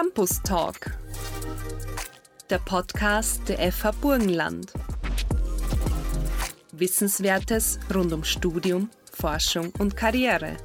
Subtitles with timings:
[0.00, 0.92] Campus Talk,
[2.50, 4.72] der Podcast der FH Burgenland.
[6.70, 10.56] Wissenswertes rund um Studium, Forschung und Karriere.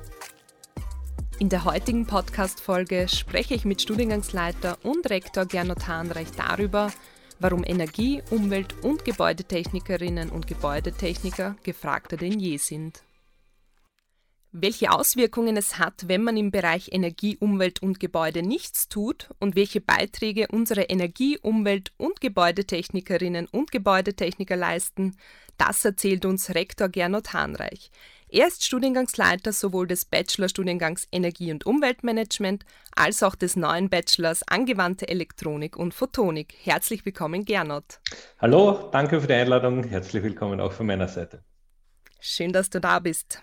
[1.40, 6.92] In der heutigen Podcast-Folge spreche ich mit Studiengangsleiter und Rektor Gernot Hahnreich darüber,
[7.40, 13.02] warum Energie-, Umwelt- und Gebäudetechnikerinnen und Gebäudetechniker gefragter denn je sind.
[14.56, 19.56] Welche Auswirkungen es hat, wenn man im Bereich Energie, Umwelt und Gebäude nichts tut und
[19.56, 25.18] welche Beiträge unsere Energie-, Umwelt- und Gebäudetechnikerinnen und Gebäudetechniker leisten,
[25.58, 27.90] das erzählt uns Rektor Gernot Hahnreich.
[28.30, 32.64] Er ist Studiengangsleiter sowohl des Bachelorstudiengangs Energie- und Umweltmanagement
[32.96, 36.54] als auch des neuen Bachelors Angewandte Elektronik und Photonik.
[36.62, 38.00] Herzlich willkommen, Gernot.
[38.38, 39.84] Hallo, danke für die Einladung.
[39.84, 41.44] Herzlich willkommen auch von meiner Seite.
[42.20, 43.42] Schön, dass du da bist.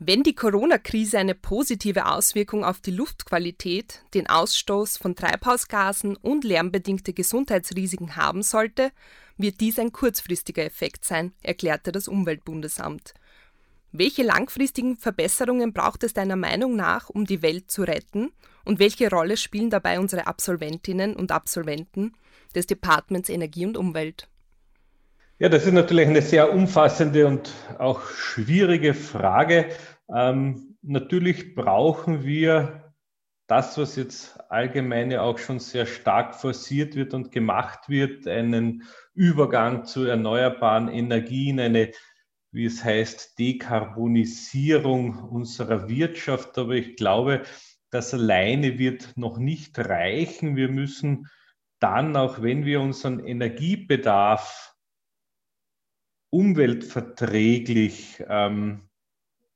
[0.00, 7.12] Wenn die Corona-Krise eine positive Auswirkung auf die Luftqualität, den Ausstoß von Treibhausgasen und lärmbedingte
[7.12, 8.92] Gesundheitsrisiken haben sollte,
[9.38, 13.12] wird dies ein kurzfristiger Effekt sein, erklärte das Umweltbundesamt.
[13.90, 18.30] Welche langfristigen Verbesserungen braucht es deiner Meinung nach, um die Welt zu retten?
[18.64, 22.12] Und welche Rolle spielen dabei unsere Absolventinnen und Absolventen
[22.54, 24.28] des Departments Energie und Umwelt?
[25.40, 29.68] Ja, das ist natürlich eine sehr umfassende und auch schwierige Frage.
[30.12, 32.92] Ähm, natürlich brauchen wir
[33.46, 38.82] das, was jetzt allgemein ja auch schon sehr stark forciert wird und gemacht wird, einen
[39.14, 41.92] Übergang zu erneuerbaren Energien, eine
[42.50, 46.58] wie es heißt, Dekarbonisierung unserer Wirtschaft.
[46.58, 47.42] Aber ich glaube,
[47.90, 50.56] das alleine wird noch nicht reichen.
[50.56, 51.28] Wir müssen
[51.78, 54.67] dann, auch wenn wir unseren Energiebedarf
[56.30, 58.88] umweltverträglich ähm,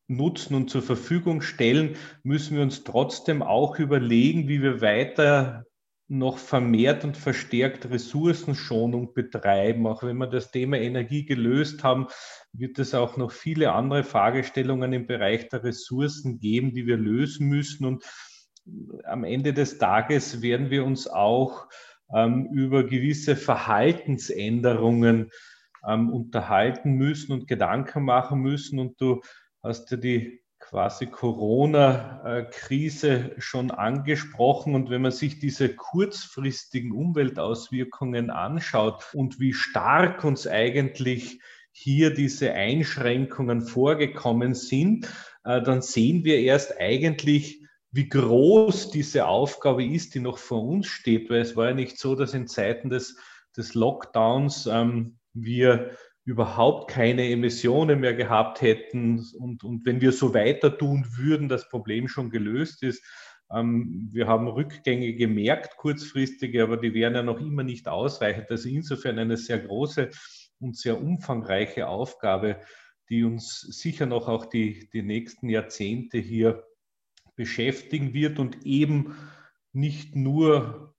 [0.09, 5.65] nutzen und zur Verfügung stellen, müssen wir uns trotzdem auch überlegen, wie wir weiter
[6.09, 9.87] noch vermehrt und verstärkt Ressourcenschonung betreiben.
[9.87, 12.09] Auch wenn wir das Thema Energie gelöst haben,
[12.53, 17.49] wird es auch noch viele andere Fragestellungen im Bereich der Ressourcen geben, die wir lösen
[17.49, 17.87] müssen.
[17.87, 18.05] Und
[19.05, 21.67] am Ende des Tages werden wir uns auch
[22.15, 25.31] ähm, über gewisse Verhaltensänderungen
[25.87, 28.79] ähm, unterhalten müssen und Gedanken machen müssen.
[28.79, 29.23] Und du
[29.63, 34.75] hast ja die quasi Corona-Krise schon angesprochen.
[34.75, 41.41] Und wenn man sich diese kurzfristigen Umweltauswirkungen anschaut und wie stark uns eigentlich
[41.73, 45.09] hier diese Einschränkungen vorgekommen sind,
[45.45, 47.61] äh, dann sehen wir erst eigentlich,
[47.91, 51.29] wie groß diese Aufgabe ist, die noch vor uns steht.
[51.29, 53.17] Weil es war ja nicht so, dass in Zeiten des,
[53.57, 55.91] des Lockdowns ähm, wir
[56.25, 61.69] überhaupt keine Emissionen mehr gehabt hätten und, und wenn wir so weiter tun würden, das
[61.69, 63.05] Problem schon gelöst ist.
[63.53, 68.51] Ähm, wir haben Rückgänge gemerkt, kurzfristige, aber die wären ja noch immer nicht ausreichend.
[68.51, 70.11] Also insofern eine sehr große
[70.61, 72.61] und sehr umfangreiche Aufgabe,
[73.09, 76.65] die uns sicher noch auch die, die nächsten Jahrzehnte hier
[77.35, 79.17] beschäftigen wird und eben
[79.73, 80.92] nicht nur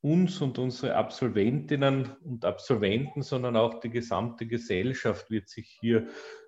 [0.00, 6.06] uns und unsere Absolventinnen und Absolventen, sondern auch die gesamte Gesellschaft wird sich hier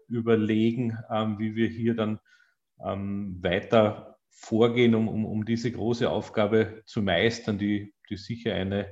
[0.09, 2.21] überlegen, ähm, wie wir hier dann
[2.84, 8.89] ähm, weiter vorgehen, um, um, um diese große Aufgabe zu meistern, die, die sicher eine,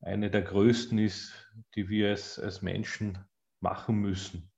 [0.00, 1.32] eine der größten ist,
[1.74, 3.18] die wir als, als Menschen
[3.60, 4.50] machen müssen.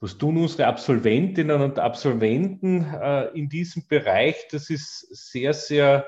[0.00, 4.48] Was tun unsere Absolventinnen und Absolventen äh, in diesem Bereich?
[4.50, 6.06] Das ist sehr, sehr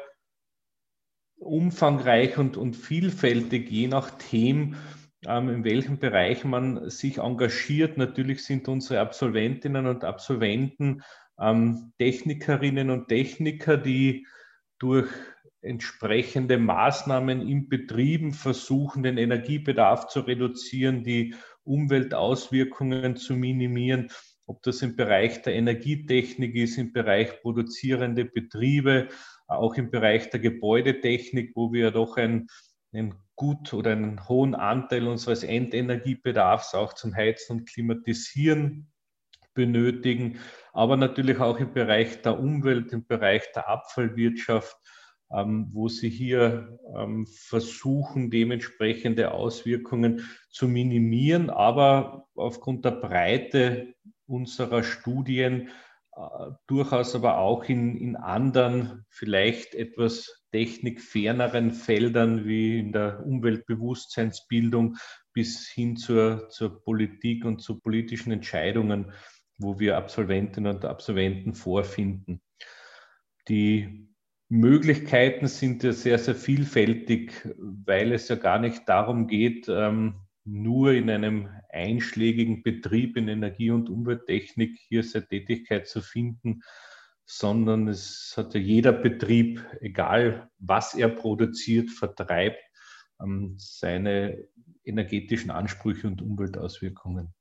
[1.42, 4.76] umfangreich und, und vielfältig, je nach Thema,
[5.26, 7.98] ähm, in welchem Bereich man sich engagiert.
[7.98, 11.02] Natürlich sind unsere Absolventinnen und Absolventen
[11.40, 14.26] ähm, Technikerinnen und Techniker, die
[14.78, 15.08] durch
[15.60, 24.10] entsprechende Maßnahmen in Betrieben versuchen, den Energiebedarf zu reduzieren, die Umweltauswirkungen zu minimieren,
[24.46, 29.08] ob das im Bereich der Energietechnik ist, im Bereich produzierende Betriebe,
[29.56, 32.48] auch im Bereich der Gebäudetechnik, wo wir doch ein,
[32.92, 38.92] einen gut oder einen hohen Anteil unseres Endenergiebedarfs auch zum Heizen und Klimatisieren
[39.54, 40.38] benötigen,
[40.72, 44.76] aber natürlich auch im Bereich der Umwelt, im Bereich der Abfallwirtschaft,
[45.32, 53.94] ähm, wo sie hier ähm, versuchen, dementsprechende Auswirkungen zu minimieren, aber aufgrund der Breite
[54.26, 55.68] unserer Studien
[56.66, 64.96] durchaus aber auch in, in anderen, vielleicht etwas technikferneren Feldern wie in der Umweltbewusstseinsbildung
[65.32, 69.12] bis hin zur, zur Politik und zu politischen Entscheidungen,
[69.58, 72.42] wo wir Absolventinnen und Absolventen vorfinden.
[73.48, 74.08] Die
[74.48, 80.92] Möglichkeiten sind ja sehr, sehr vielfältig, weil es ja gar nicht darum geht, ähm, nur
[80.92, 86.62] in einem einschlägigen Betrieb in Energie- und Umwelttechnik hier seine Tätigkeit zu finden,
[87.24, 92.62] sondern es hat ja jeder Betrieb, egal was er produziert, vertreibt,
[93.20, 94.48] ähm, seine
[94.84, 97.32] energetischen Ansprüche und Umweltauswirkungen.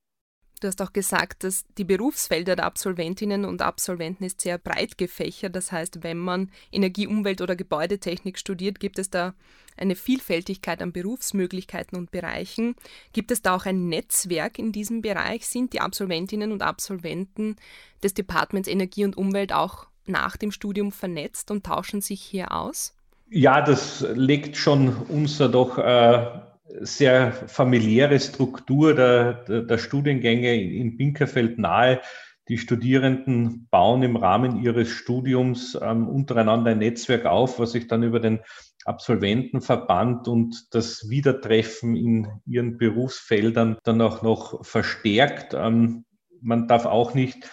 [0.62, 5.56] Du hast auch gesagt, dass die Berufsfelder der Absolventinnen und Absolventen ist sehr breit gefächert.
[5.56, 9.34] Das heißt, wenn man Energie, Umwelt oder Gebäudetechnik studiert, gibt es da
[9.76, 12.76] eine Vielfältigkeit an Berufsmöglichkeiten und Bereichen.
[13.12, 15.48] Gibt es da auch ein Netzwerk in diesem Bereich?
[15.48, 17.56] Sind die Absolventinnen und Absolventen
[18.04, 22.94] des Departments Energie und Umwelt auch nach dem Studium vernetzt und tauschen sich hier aus?
[23.32, 30.98] Ja, das legt schon unser doch äh, sehr familiäre Struktur der, der, der Studiengänge in
[30.98, 32.02] Binkerfeld nahe.
[32.48, 38.04] Die Studierenden bauen im Rahmen ihres Studiums ähm, untereinander ein Netzwerk auf, was sich dann
[38.04, 38.40] über den
[38.84, 45.54] Absolventenverband und das Wiedertreffen in ihren Berufsfeldern dann auch noch verstärkt.
[45.54, 46.06] Ähm,
[46.42, 47.50] man darf auch nicht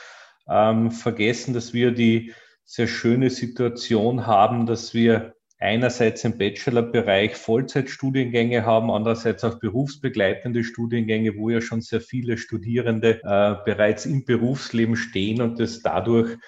[0.48, 2.32] ähm, vergessen, dass wir die
[2.64, 11.36] sehr schöne Situation haben, dass wir einerseits im Bachelorbereich Vollzeitstudiengänge haben, andererseits auch berufsbegleitende Studiengänge,
[11.36, 16.38] wo ja schon sehr viele Studierende äh, bereits im Berufsleben stehen und es dadurch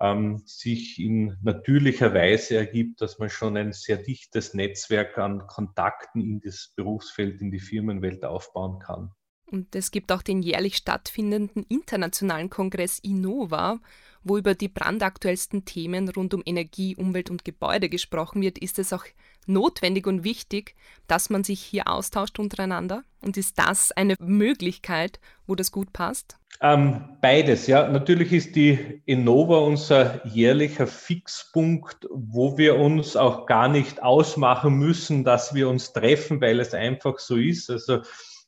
[0.00, 6.20] ähm, sich in natürlicher Weise ergibt, dass man schon ein sehr dichtes Netzwerk an Kontakten
[6.20, 9.10] in das Berufsfeld, in die Firmenwelt aufbauen kann.
[9.50, 13.80] Und es gibt auch den jährlich stattfindenden internationalen Kongress Innova,
[14.22, 18.92] wo über die brandaktuellsten Themen rund um Energie, Umwelt und Gebäude gesprochen wird, ist es
[18.92, 19.04] auch
[19.46, 20.74] notwendig und wichtig,
[21.06, 23.02] dass man sich hier austauscht untereinander?
[23.22, 26.38] Und ist das eine Möglichkeit, wo das gut passt?
[26.62, 27.88] Ähm, beides, ja.
[27.88, 35.24] Natürlich ist die Innova unser jährlicher Fixpunkt, wo wir uns auch gar nicht ausmachen müssen,
[35.24, 37.70] dass wir uns treffen, weil es einfach so ist.
[37.70, 38.00] Also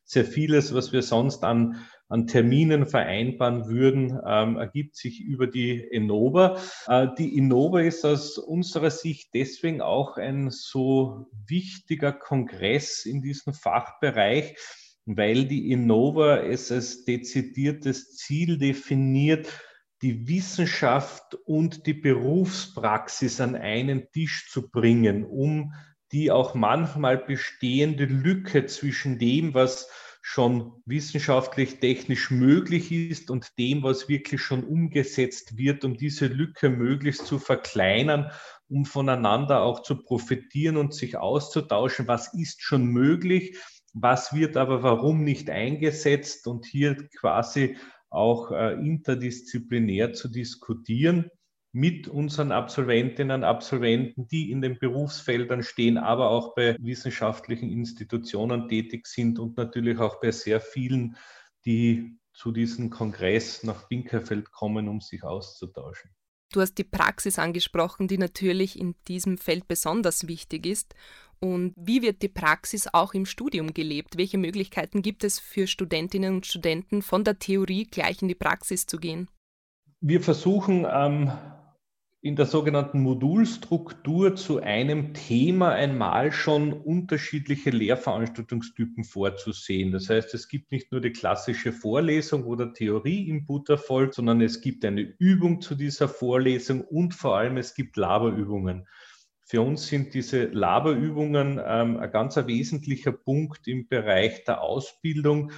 [0.05, 5.79] sehr vieles, was wir sonst an an Terminen vereinbaren würden, ähm, ergibt sich über die
[5.79, 6.61] Innova.
[6.87, 13.55] Äh, die Innova ist aus unserer Sicht deswegen auch ein so wichtiger Kongress in diesem
[13.55, 14.57] Fachbereich,
[15.07, 19.49] weil die Innova es als dezidiertes Ziel definiert,
[20.03, 25.73] die Wissenschaft und die Berufspraxis an einen Tisch zu bringen, um
[26.13, 29.89] die auch manchmal bestehende Lücke zwischen dem, was
[30.25, 36.71] schon wissenschaftlich, technisch möglich ist und dem, was wirklich schon umgesetzt wird, um diese Lücke
[36.71, 38.31] möglichst zu verkleinern,
[38.69, 43.59] um voneinander auch zu profitieren und sich auszutauschen, was ist schon möglich,
[43.93, 47.77] was wird aber warum nicht eingesetzt und hier quasi
[48.09, 51.31] auch äh, interdisziplinär zu diskutieren
[51.73, 58.69] mit unseren Absolventinnen und Absolventen, die in den Berufsfeldern stehen, aber auch bei wissenschaftlichen Institutionen
[58.69, 61.17] tätig sind und natürlich auch bei sehr vielen,
[61.65, 66.11] die zu diesem Kongress nach Binkerfeld kommen, um sich auszutauschen.
[66.53, 70.95] Du hast die Praxis angesprochen, die natürlich in diesem Feld besonders wichtig ist.
[71.41, 74.19] Und wie wird die Praxis auch im Studium gelebt?
[74.19, 78.87] Welche Möglichkeiten gibt es für Studentinnen und Studenten, von der Theorie gleich in die Praxis
[78.87, 79.29] zu gehen?
[80.01, 81.33] Wir versuchen ähm,
[82.25, 89.91] in der sogenannten Modulstruktur zu einem Thema einmal schon unterschiedliche Lehrveranstaltungstypen vorzusehen.
[89.91, 94.61] Das heißt, es gibt nicht nur die klassische Vorlesung, wo der Theorieinput erfolgt, sondern es
[94.61, 98.87] gibt eine Übung zu dieser Vorlesung und vor allem es gibt Laberübungen.
[99.41, 105.51] Für uns sind diese Laberübungen ähm, ein ganz wesentlicher Punkt im Bereich der Ausbildung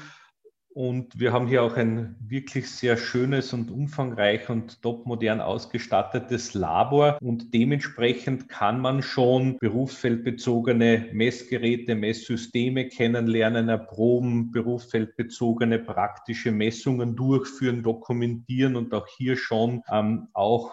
[0.75, 7.17] und wir haben hier auch ein wirklich sehr schönes und umfangreich und topmodern ausgestattetes Labor.
[7.23, 18.75] Und dementsprechend kann man schon berufsfeldbezogene Messgeräte, Messsysteme kennenlernen, erproben, berufsfeldbezogene praktische Messungen durchführen, dokumentieren
[18.75, 20.73] und auch hier schon ähm, auch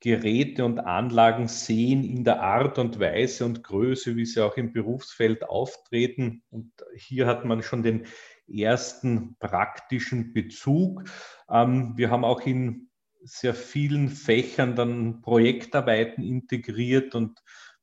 [0.00, 4.72] Geräte und Anlagen sehen in der Art und Weise und Größe, wie sie auch im
[4.72, 6.42] Berufsfeld auftreten.
[6.50, 8.06] Und hier hat man schon den
[8.48, 11.04] ersten praktischen Bezug.
[11.50, 12.88] Ähm, wir haben auch in
[13.22, 17.38] sehr vielen Fächern dann Projektarbeiten integriert und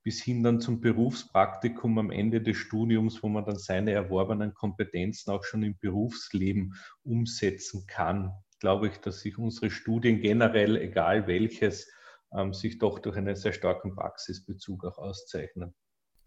[0.05, 5.31] bis hin dann zum Berufspraktikum am Ende des Studiums, wo man dann seine erworbenen Kompetenzen
[5.31, 8.31] auch schon im Berufsleben umsetzen kann.
[8.59, 11.91] Glaube ich, dass sich unsere Studien generell, egal welches,
[12.31, 15.73] ähm, sich doch durch einen sehr starken Praxisbezug auch auszeichnen.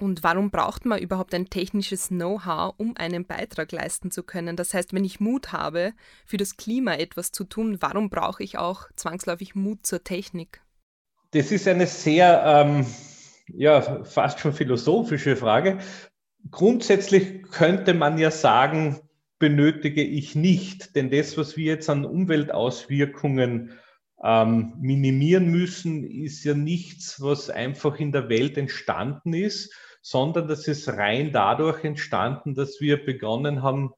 [0.00, 4.54] Und warum braucht man überhaupt ein technisches Know-how, um einen Beitrag leisten zu können?
[4.54, 5.92] Das heißt, wenn ich Mut habe,
[6.24, 10.62] für das Klima etwas zu tun, warum brauche ich auch zwangsläufig Mut zur Technik?
[11.32, 12.86] Das ist eine sehr ähm,
[13.52, 15.78] ja, fast schon philosophische Frage.
[16.50, 19.00] Grundsätzlich könnte man ja sagen,
[19.38, 23.72] benötige ich nicht, denn das, was wir jetzt an Umweltauswirkungen
[24.22, 29.72] ähm, minimieren müssen, ist ja nichts, was einfach in der Welt entstanden ist,
[30.08, 33.90] sondern das ist rein dadurch entstanden, dass wir begonnen haben,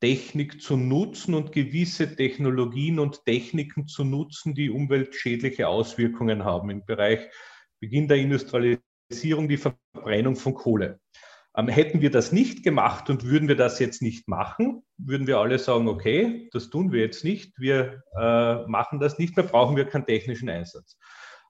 [0.00, 6.84] Technik zu nutzen und gewisse Technologien und Techniken zu nutzen, die umweltschädliche Auswirkungen haben im
[6.84, 7.20] Bereich
[7.78, 10.98] Beginn der Industrialisierung, die Verbrennung von Kohle.
[11.56, 15.38] Ähm, hätten wir das nicht gemacht und würden wir das jetzt nicht machen, würden wir
[15.38, 19.76] alle sagen, okay, das tun wir jetzt nicht, wir äh, machen das nicht mehr, brauchen
[19.76, 20.98] wir keinen technischen Einsatz.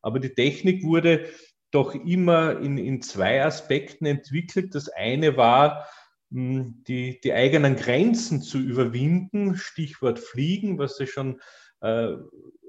[0.03, 1.31] Aber die Technik wurde
[1.71, 4.75] doch immer in, in zwei Aspekten entwickelt.
[4.75, 5.89] Das eine war,
[6.31, 11.41] hm, die, die eigenen Grenzen zu überwinden, Stichwort Fliegen, was ja schon
[11.81, 12.13] äh,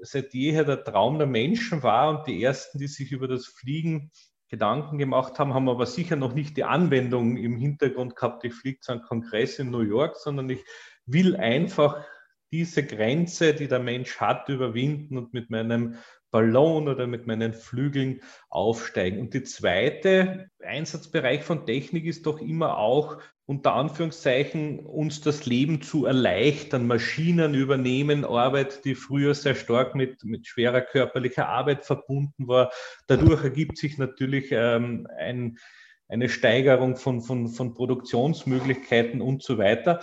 [0.02, 4.10] seit jeher der Traum der Menschen war und die ersten, die sich über das Fliegen
[4.48, 8.80] Gedanken gemacht haben, haben aber sicher noch nicht die Anwendung im Hintergrund gehabt, ich fliege
[8.80, 10.64] zu einem Kongress in New York, sondern ich
[11.04, 12.02] will einfach
[12.50, 15.96] diese Grenze, die der Mensch hat, überwinden und mit meinem
[16.30, 19.20] Ballon oder mit meinen Flügeln aufsteigen.
[19.20, 23.18] Und die zweite Einsatzbereich von Technik ist doch immer auch
[23.48, 26.86] unter Anführungszeichen uns das Leben zu erleichtern.
[26.86, 32.70] Maschinen übernehmen Arbeit, die früher sehr stark mit, mit schwerer körperlicher Arbeit verbunden war.
[33.06, 35.56] Dadurch ergibt sich natürlich ähm, ein,
[36.08, 40.02] eine Steigerung von, von, von Produktionsmöglichkeiten und so weiter.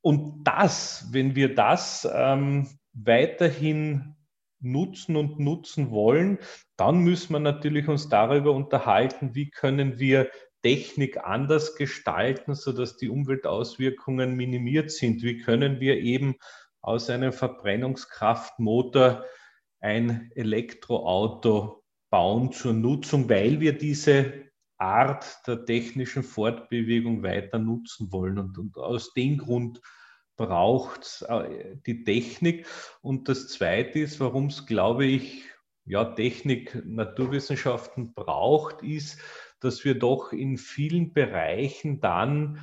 [0.00, 4.16] Und das, wenn wir das ähm, weiterhin
[4.64, 6.38] nutzen und nutzen wollen,
[6.76, 10.28] dann müssen wir natürlich uns darüber unterhalten, wie können wir
[10.62, 15.22] Technik anders gestalten, sodass die Umweltauswirkungen minimiert sind.
[15.22, 16.36] Wie können wir eben
[16.80, 19.24] aus einem Verbrennungskraftmotor
[19.80, 24.44] ein Elektroauto bauen zur Nutzung, weil wir diese
[24.78, 28.38] Art der technischen Fortbewegung weiter nutzen wollen.
[28.38, 29.80] Und, und aus dem Grund
[30.36, 32.66] braucht äh, die Technik.
[33.02, 35.44] Und das Zweite ist, warum es, glaube ich,
[35.86, 39.20] ja, Technik, Naturwissenschaften braucht, ist,
[39.60, 42.58] dass wir doch in vielen Bereichen dann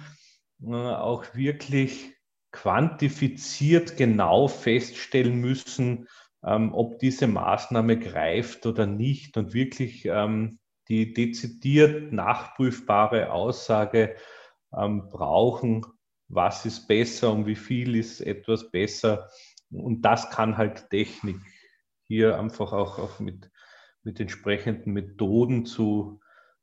[0.61, 2.15] äh, auch wirklich
[2.51, 6.07] quantifiziert genau feststellen müssen,
[6.43, 14.15] ähm, ob diese Maßnahme greift oder nicht und wirklich ähm, die dezidiert nachprüfbare Aussage
[14.75, 15.85] ähm, brauchen,
[16.31, 19.29] was ist besser und wie viel ist etwas besser.
[19.69, 21.38] Und das kann halt Technik
[22.07, 23.50] hier einfach auch, auch mit,
[24.03, 26.19] mit entsprechenden Methoden zu,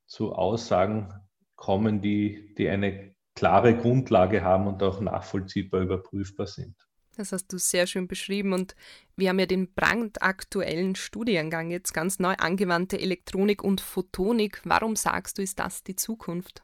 [0.07, 1.13] zu Aussagen
[1.57, 6.75] kommen, die, die eine klare Grundlage haben und auch nachvollziehbar überprüfbar sind.
[7.17, 8.77] Das hast du sehr schön beschrieben und
[9.17, 14.61] wir haben ja den brandaktuellen Studiengang jetzt ganz neu angewandte Elektronik und Photonik.
[14.65, 16.63] Warum sagst du, ist das die Zukunft?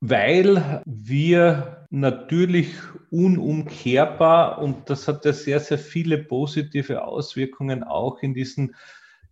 [0.00, 2.74] Weil wir natürlich
[3.10, 8.74] unumkehrbar, und das hat ja sehr, sehr viele positive Auswirkungen auch in diesem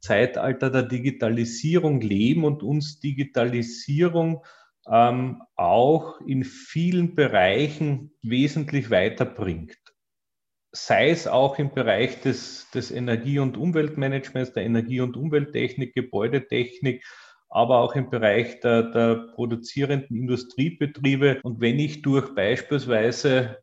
[0.01, 4.45] Zeitalter der Digitalisierung leben und uns Digitalisierung
[4.87, 9.79] ähm, auch in vielen Bereichen wesentlich weiterbringt.
[10.73, 17.05] Sei es auch im Bereich des, des Energie- und Umweltmanagements, der Energie- und Umwelttechnik, Gebäudetechnik,
[17.55, 21.39] aber auch im Bereich der, der produzierenden Industriebetriebe.
[21.45, 23.59] Und wenn ich durch beispielsweise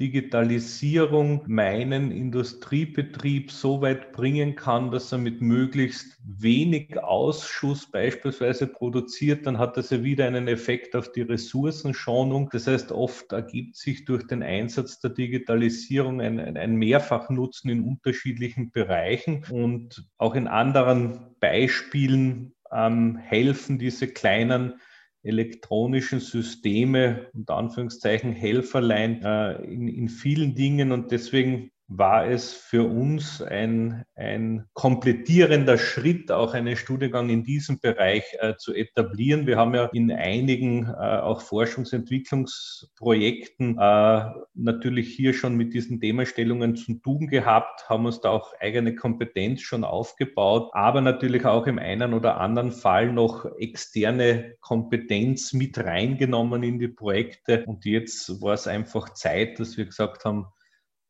[0.00, 9.46] Digitalisierung meinen Industriebetrieb so weit bringen kann, dass er mit möglichst wenig Ausschuss beispielsweise produziert,
[9.46, 12.48] dann hat das ja wieder einen Effekt auf die Ressourcenschonung.
[12.50, 18.72] Das heißt, oft ergibt sich durch den Einsatz der Digitalisierung ein, ein Mehrfachnutzen in unterschiedlichen
[18.72, 24.80] Bereichen und auch in anderen Beispielen ähm, helfen diese kleinen
[25.22, 30.92] elektronischen Systeme, unter Anführungszeichen Helferlein, äh, in, in vielen Dingen.
[30.92, 37.78] Und deswegen war es für uns ein, ein komplettierender Schritt, auch einen Studiengang in diesem
[37.80, 39.46] Bereich äh, zu etablieren.
[39.46, 46.76] Wir haben ja in einigen äh, auch Forschungsentwicklungsprojekten äh, natürlich hier schon mit diesen Themenstellungen
[46.76, 51.78] zu tun gehabt, haben uns da auch eigene Kompetenz schon aufgebaut, aber natürlich auch im
[51.78, 57.64] einen oder anderen Fall noch externe Kompetenz mit reingenommen in die Projekte.
[57.66, 60.46] Und jetzt war es einfach Zeit, dass wir gesagt haben,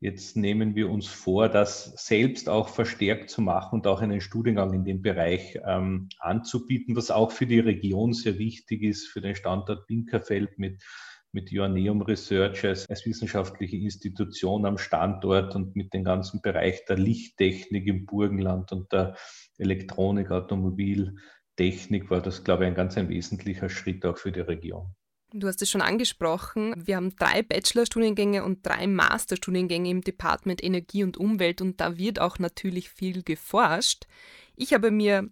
[0.03, 4.73] Jetzt nehmen wir uns vor, das selbst auch verstärkt zu machen und auch einen Studiengang
[4.73, 9.33] in dem Bereich ähm, anzubieten, was auch für die Region sehr wichtig ist, für den
[9.33, 10.83] Standort Binkerfeld mit,
[11.31, 16.97] mit Joanneum Research als, als wissenschaftliche Institution am Standort und mit dem ganzen Bereich der
[16.97, 19.15] Lichttechnik im Burgenland und der
[19.57, 21.15] Elektronik, Automobil,
[21.55, 24.93] Technik war das, glaube ich, ein ganz ein wesentlicher Schritt auch für die Region.
[25.35, 26.75] Du hast es schon angesprochen.
[26.77, 32.19] Wir haben drei Bachelorstudiengänge und drei Masterstudiengänge im Department Energie und Umwelt und da wird
[32.19, 34.05] auch natürlich viel geforscht.
[34.55, 35.27] Ich habe mir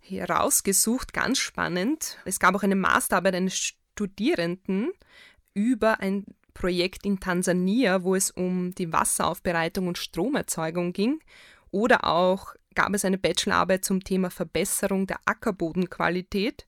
[0.00, 4.90] herausgesucht, ganz spannend, es gab auch eine Masterarbeit eines Studierenden
[5.52, 11.20] über ein Projekt in Tansania, wo es um die Wasseraufbereitung und Stromerzeugung ging.
[11.70, 16.66] Oder auch gab es eine Bachelorarbeit zum Thema Verbesserung der Ackerbodenqualität,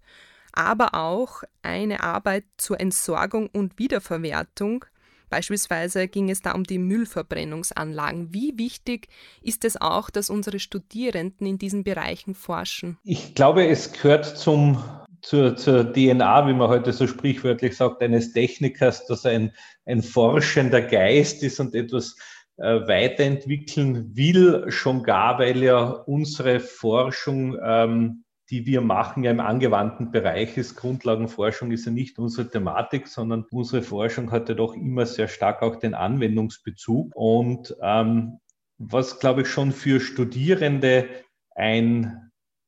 [0.55, 4.85] aber auch eine Arbeit zur Entsorgung und Wiederverwertung.
[5.31, 8.33] Beispielsweise ging es da um die Müllverbrennungsanlagen.
[8.33, 9.09] Wie wichtig
[9.43, 12.99] ist es auch, dass unsere Studierenden in diesen Bereichen forschen?
[13.03, 14.83] Ich glaube, es gehört zum
[15.25, 19.53] zur, zur DNA, wie man heute so sprichwörtlich sagt, eines Technikers, dass er ein,
[19.87, 22.17] ein forschender Geist ist und etwas
[22.59, 29.41] äh, weiterentwickeln will, schon gar, weil ja unsere Forschung, ähm, die wir machen, ja im
[29.41, 30.77] angewandten Bereich ist.
[30.77, 35.63] Grundlagenforschung ist ja nicht unsere Thematik, sondern unsere Forschung hat ja doch immer sehr stark
[35.63, 37.13] auch den Anwendungsbezug.
[37.15, 38.39] Und ähm,
[38.77, 41.09] was, glaube ich, schon für Studierende
[41.55, 42.25] ein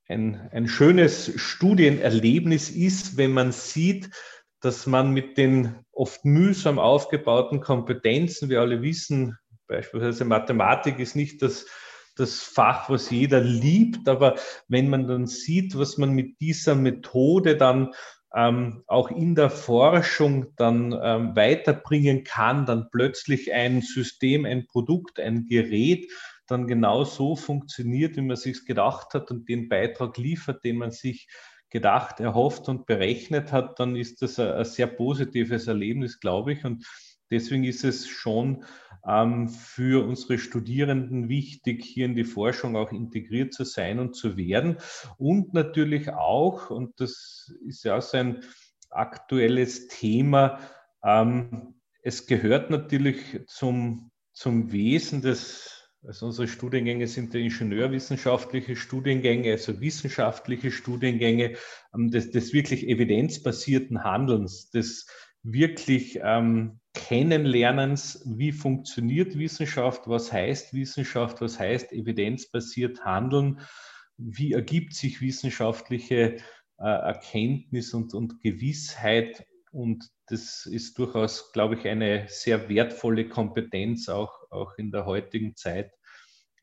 [0.08, 4.10] ein, ein schönes Studienerlebnis ist, wenn man sieht,
[4.60, 11.42] dass man mit den oft mühsam aufgebauten Kompetenzen, wir alle wissen, beispielsweise Mathematik ist nicht
[11.42, 11.66] das,
[12.16, 14.36] das Fach, was jeder liebt, aber
[14.68, 17.92] wenn man dann sieht, was man mit dieser Methode dann
[18.34, 25.20] ähm, auch in der Forschung dann ähm, weiterbringen kann, dann plötzlich ein System, ein Produkt,
[25.20, 26.10] ein Gerät
[26.46, 30.90] dann genau so funktioniert, wie man sich gedacht hat und den Beitrag liefert, den man
[30.90, 31.28] sich
[31.70, 36.64] gedacht, erhofft und berechnet hat, dann ist das ein, sehr positives Erlebnis, glaube ich.
[36.64, 36.86] Und
[37.30, 38.64] deswegen ist es schon
[39.06, 44.36] ähm, für unsere Studierenden wichtig, hier in die Forschung auch integriert zu sein und zu
[44.36, 44.78] werden.
[45.18, 48.40] Und natürlich auch, und das ist ja auch so ein
[48.90, 50.58] aktuelles Thema,
[51.04, 59.52] ähm, es gehört natürlich zum, zum Wesen des also unsere Studiengänge sind ja ingenieurwissenschaftliche Studiengänge,
[59.52, 61.56] also wissenschaftliche Studiengänge
[61.94, 65.08] ähm, des, des wirklich evidenzbasierten Handelns, des
[65.52, 73.60] wirklich ähm, Kennenlernens, wie funktioniert Wissenschaft, was heißt Wissenschaft, was heißt evidenzbasiert Handeln,
[74.16, 76.36] wie ergibt sich wissenschaftliche
[76.78, 79.46] äh, Erkenntnis und, und Gewissheit.
[79.70, 85.54] Und das ist durchaus, glaube ich, eine sehr wertvolle Kompetenz auch, auch in der heutigen
[85.54, 85.92] Zeit,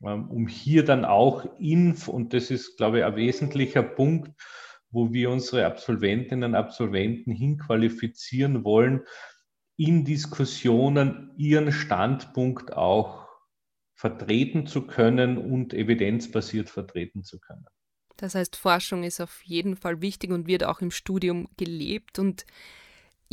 [0.04, 4.32] ähm, um hier dann auch in, und das ist, glaube ich, ein wesentlicher Punkt,
[4.94, 9.02] wo wir unsere Absolventinnen und Absolventen hinqualifizieren wollen,
[9.76, 13.28] in Diskussionen ihren Standpunkt auch
[13.94, 17.66] vertreten zu können und evidenzbasiert vertreten zu können.
[18.16, 22.18] Das heißt, Forschung ist auf jeden Fall wichtig und wird auch im Studium gelebt.
[22.18, 22.46] Und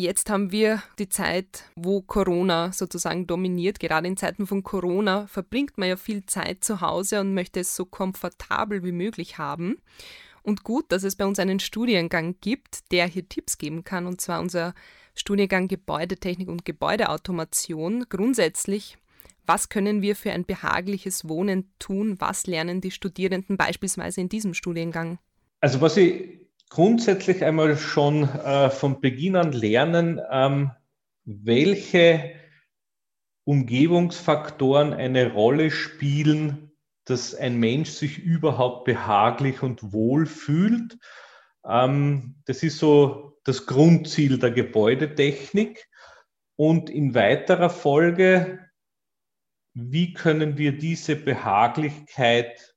[0.01, 3.79] Jetzt haben wir die Zeit, wo Corona sozusagen dominiert.
[3.79, 7.75] Gerade in Zeiten von Corona verbringt man ja viel Zeit zu Hause und möchte es
[7.75, 9.77] so komfortabel wie möglich haben.
[10.43, 14.21] Und gut, dass es bei uns einen Studiengang gibt, der hier Tipps geben kann, und
[14.21, 14.73] zwar unser
[15.13, 18.05] Studiengang Gebäudetechnik und Gebäudeautomation.
[18.09, 18.97] Grundsätzlich,
[19.45, 22.15] was können wir für ein behagliches Wohnen tun?
[22.19, 25.19] Was lernen die Studierenden beispielsweise in diesem Studiengang?
[25.59, 30.71] Also was ich grundsätzlich einmal schon äh, von Beginn an lernen, ähm,
[31.25, 32.31] welche
[33.43, 36.70] Umgebungsfaktoren eine Rolle spielen,
[37.05, 40.97] dass ein Mensch sich überhaupt behaglich und wohl fühlt.
[41.65, 45.87] Ähm, das ist so das Grundziel der Gebäudetechnik.
[46.55, 48.59] Und in weiterer Folge,
[49.73, 52.75] wie können wir diese Behaglichkeit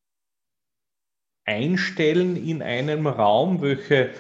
[1.45, 4.15] einstellen in einem Raum, welche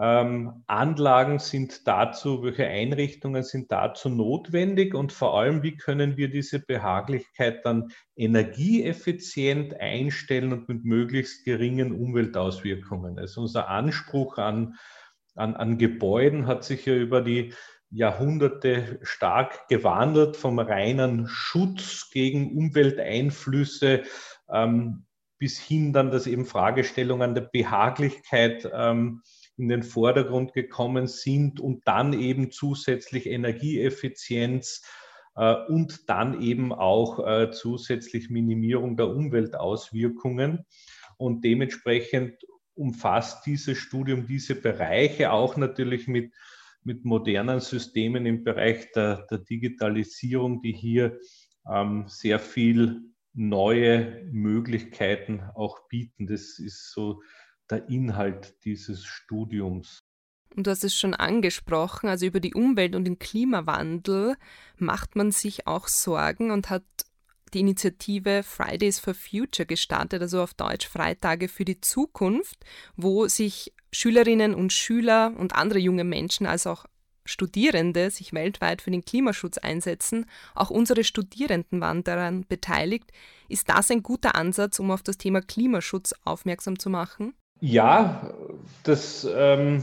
[0.00, 6.30] ähm, Anlagen sind dazu, welche Einrichtungen sind dazu notwendig und vor allem, wie können wir
[6.30, 13.18] diese Behaglichkeit dann energieeffizient einstellen und mit möglichst geringen Umweltauswirkungen.
[13.18, 14.76] Also unser Anspruch an,
[15.34, 17.52] an, an Gebäuden hat sich ja über die
[17.90, 24.02] Jahrhunderte stark gewandelt vom reinen Schutz gegen Umwelteinflüsse
[24.50, 25.06] ähm,
[25.38, 29.22] bis hin dann, dass eben Fragestellungen der Behaglichkeit ähm,
[29.58, 34.82] in den Vordergrund gekommen sind und dann eben zusätzlich Energieeffizienz
[35.34, 40.64] äh, und dann eben auch äh, zusätzlich Minimierung der Umweltauswirkungen.
[41.16, 42.34] Und dementsprechend
[42.74, 46.32] umfasst dieses Studium diese Bereiche auch natürlich mit,
[46.84, 51.18] mit modernen Systemen im Bereich der, der Digitalisierung, die hier
[51.68, 53.02] ähm, sehr viel
[53.34, 56.28] neue Möglichkeiten auch bieten.
[56.28, 57.22] Das ist so
[57.70, 59.98] der Inhalt dieses Studiums.
[60.54, 64.36] Und du hast es schon angesprochen, also über die Umwelt und den Klimawandel
[64.76, 66.84] macht man sich auch Sorgen und hat
[67.54, 72.56] die Initiative Fridays for Future gestartet, also auf Deutsch Freitage für die Zukunft,
[72.96, 76.86] wo sich Schülerinnen und Schüler und andere junge Menschen, als auch
[77.24, 80.24] Studierende sich weltweit für den Klimaschutz einsetzen.
[80.54, 83.12] Auch unsere Studierenden waren daran beteiligt.
[83.48, 87.34] Ist das ein guter Ansatz, um auf das Thema Klimaschutz aufmerksam zu machen?
[87.60, 88.32] Ja,
[88.84, 89.82] das ähm,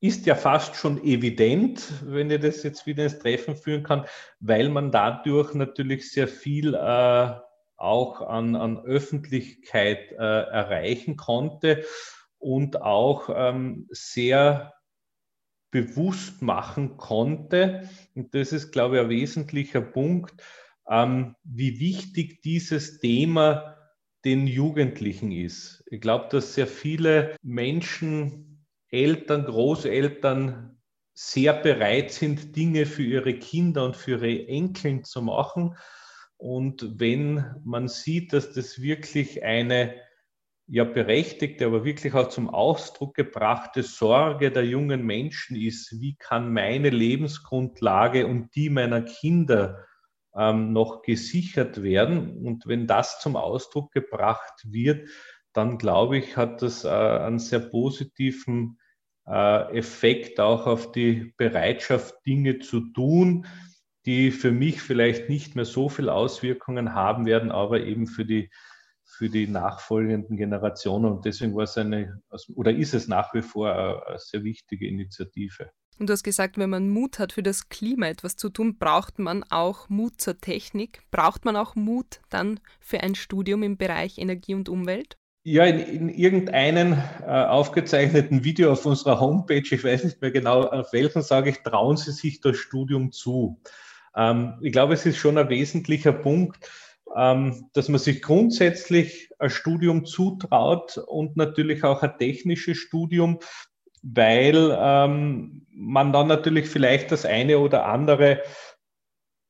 [0.00, 4.06] ist ja fast schon evident, wenn ich das jetzt wieder ins Treffen führen kann,
[4.40, 7.30] weil man dadurch natürlich sehr viel äh,
[7.76, 11.84] auch an, an Öffentlichkeit äh, erreichen konnte
[12.38, 14.72] und auch ähm, sehr
[15.70, 17.88] bewusst machen konnte.
[18.14, 20.42] Und das ist, glaube ich, ein wesentlicher Punkt,
[20.88, 23.76] ähm, wie wichtig dieses Thema
[24.24, 25.75] den Jugendlichen ist.
[25.86, 30.78] Ich glaube, dass sehr viele Menschen, Eltern, Großeltern
[31.14, 35.76] sehr bereit sind, Dinge für ihre Kinder und für ihre Enkeln zu machen.
[36.36, 39.94] Und wenn man sieht, dass das wirklich eine
[40.68, 46.52] ja berechtigte, aber wirklich auch zum Ausdruck gebrachte Sorge der jungen Menschen ist, wie kann
[46.52, 49.86] meine Lebensgrundlage und die meiner Kinder
[50.34, 52.44] ähm, noch gesichert werden.
[52.44, 55.08] Und wenn das zum Ausdruck gebracht wird,
[55.56, 58.78] dann glaube ich, hat das äh, einen sehr positiven
[59.26, 63.46] äh, Effekt auch auf die Bereitschaft, Dinge zu tun,
[64.04, 68.50] die für mich vielleicht nicht mehr so viel Auswirkungen haben werden, aber eben für die
[69.08, 71.06] für die nachfolgenden Generationen.
[71.06, 72.20] Und deswegen war es eine,
[72.54, 75.70] oder ist es nach wie vor eine, sehr wichtige Initiative.
[75.98, 79.18] Und du hast gesagt, wenn man Mut hat, für das Klima etwas zu tun, braucht
[79.18, 81.00] man auch Mut zur Technik.
[81.10, 85.16] Braucht man auch Mut dann für ein Studium im Bereich Energie und Umwelt?
[85.48, 90.62] Ja, in, in irgendeinem äh, aufgezeichneten Video auf unserer Homepage, ich weiß nicht mehr genau
[90.62, 93.60] auf welchen, sage ich, trauen Sie sich das Studium zu.
[94.16, 96.68] Ähm, ich glaube, es ist schon ein wesentlicher Punkt,
[97.14, 103.38] ähm, dass man sich grundsätzlich ein Studium zutraut und natürlich auch ein technisches Studium,
[104.02, 108.42] weil ähm, man dann natürlich vielleicht das eine oder andere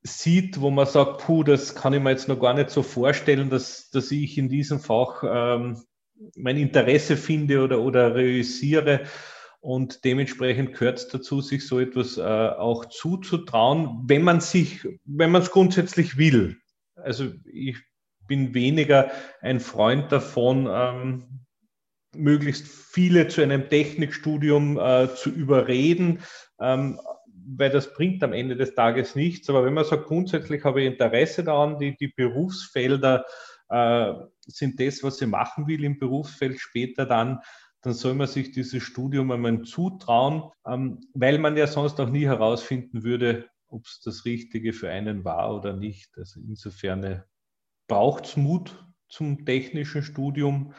[0.07, 3.51] sieht, wo man sagt, puh, das kann ich mir jetzt noch gar nicht so vorstellen,
[3.51, 5.83] dass, dass ich in diesem Fach ähm,
[6.37, 9.03] mein Interesse finde oder, oder realisiere.
[9.61, 15.31] Und dementsprechend gehört es dazu, sich so etwas äh, auch zuzutrauen, wenn man sich, wenn
[15.31, 16.57] man es grundsätzlich will
[16.97, 17.77] also ich
[18.27, 21.47] bin weniger ein Freund davon, ähm,
[22.14, 26.21] möglichst viele zu einem Technikstudium äh, zu überreden,
[26.61, 26.99] ähm,
[27.46, 29.48] weil das bringt am Ende des Tages nichts.
[29.48, 33.24] Aber wenn man sagt, grundsätzlich habe ich Interesse daran, die, die Berufsfelder
[33.68, 34.12] äh,
[34.46, 37.40] sind das, was ich machen will im Berufsfeld später dann,
[37.82, 42.26] dann soll man sich dieses Studium einmal zutrauen, ähm, weil man ja sonst auch nie
[42.26, 46.16] herausfinden würde, ob es das Richtige für einen war oder nicht.
[46.16, 47.22] Also insofern
[47.88, 50.74] braucht es Mut zum technischen Studium,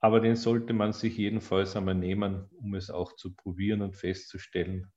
[0.00, 4.90] aber den sollte man sich jedenfalls einmal nehmen, um es auch zu probieren und festzustellen,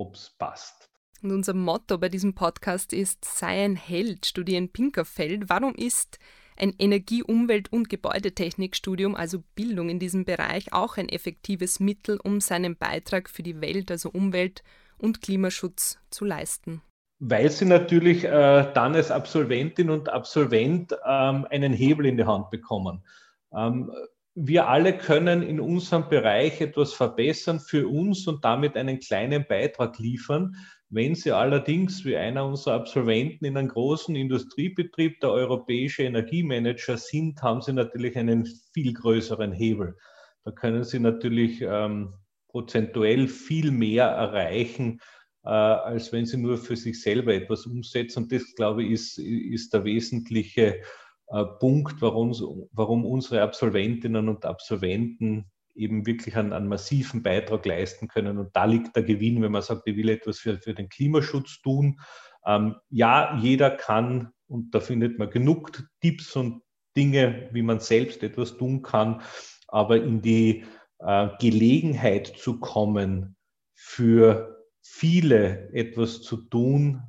[0.00, 0.90] ob es passt.
[1.22, 5.50] Und unser Motto bei diesem Podcast ist, sei ein Held, studieren Pinkerfeld.
[5.50, 6.18] Warum ist
[6.56, 12.40] ein Energie-, Umwelt- und Gebäudetechnikstudium, also Bildung in diesem Bereich, auch ein effektives Mittel, um
[12.40, 14.62] seinen Beitrag für die Welt, also Umwelt
[14.96, 16.82] und Klimaschutz zu leisten?
[17.18, 22.50] Weil sie natürlich äh, dann als Absolventin und Absolvent ähm, einen Hebel in die Hand
[22.50, 23.04] bekommen.
[23.52, 23.92] Ähm,
[24.34, 29.98] wir alle können in unserem Bereich etwas verbessern für uns und damit einen kleinen Beitrag
[29.98, 30.54] liefern.
[30.88, 37.42] Wenn Sie allerdings wie einer unserer Absolventen in einem großen Industriebetrieb der europäische Energiemanager sind,
[37.42, 39.96] haben Sie natürlich einen viel größeren Hebel.
[40.44, 42.14] Da können Sie natürlich ähm,
[42.50, 45.00] prozentuell viel mehr erreichen,
[45.44, 48.24] äh, als wenn sie nur für sich selber etwas umsetzen.
[48.24, 50.82] Und das, glaube ich, ist, ist der wesentliche
[51.30, 52.32] Punkt, warum,
[52.72, 58.38] warum unsere Absolventinnen und Absolventen eben wirklich einen, einen, massiven Beitrag leisten können.
[58.38, 61.62] Und da liegt der Gewinn, wenn man sagt, ich will etwas für, für den Klimaschutz
[61.62, 62.00] tun.
[62.44, 66.62] Ähm, ja, jeder kann, und da findet man genug Tipps und
[66.96, 69.22] Dinge, wie man selbst etwas tun kann,
[69.68, 70.64] aber in die
[70.98, 73.36] äh, Gelegenheit zu kommen,
[73.74, 77.02] für viele etwas zu tun,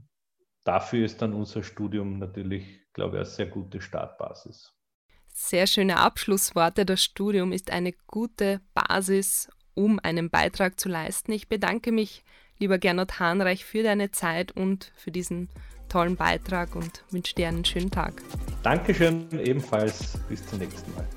[0.63, 4.73] dafür ist dann unser Studium natürlich, glaube ich, eine sehr gute Startbasis.
[5.27, 6.85] Sehr schöne Abschlussworte.
[6.85, 11.31] Das Studium ist eine gute Basis, um einen Beitrag zu leisten.
[11.31, 12.23] Ich bedanke mich,
[12.59, 15.49] lieber Gernot Hahnreich, für deine Zeit und für diesen
[15.89, 18.21] tollen Beitrag und wünsche dir einen schönen Tag.
[18.63, 20.17] Dankeschön, ebenfalls.
[20.29, 21.07] Bis zum nächsten Mal.